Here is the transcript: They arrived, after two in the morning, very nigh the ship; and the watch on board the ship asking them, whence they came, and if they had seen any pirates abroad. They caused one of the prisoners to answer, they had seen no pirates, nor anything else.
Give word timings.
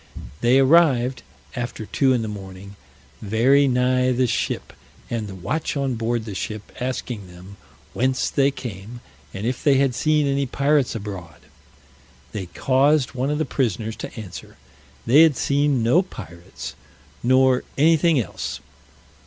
They 0.41 0.57
arrived, 0.57 1.21
after 1.55 1.85
two 1.85 2.11
in 2.11 2.23
the 2.23 2.27
morning, 2.27 2.75
very 3.21 3.67
nigh 3.67 4.11
the 4.11 4.25
ship; 4.25 4.73
and 5.11 5.27
the 5.27 5.35
watch 5.35 5.77
on 5.77 5.93
board 5.93 6.25
the 6.25 6.33
ship 6.33 6.71
asking 6.79 7.27
them, 7.27 7.57
whence 7.93 8.31
they 8.31 8.49
came, 8.49 9.01
and 9.31 9.45
if 9.45 9.63
they 9.63 9.75
had 9.77 9.93
seen 9.93 10.25
any 10.25 10.47
pirates 10.47 10.95
abroad. 10.95 11.41
They 12.31 12.47
caused 12.47 13.11
one 13.13 13.29
of 13.29 13.37
the 13.37 13.45
prisoners 13.45 13.95
to 13.97 14.19
answer, 14.19 14.57
they 15.05 15.21
had 15.21 15.37
seen 15.37 15.83
no 15.83 16.01
pirates, 16.01 16.73
nor 17.21 17.63
anything 17.77 18.19
else. 18.19 18.59